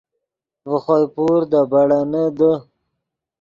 [0.65, 2.51] ڤے خوئے پور دے بیڑینے دے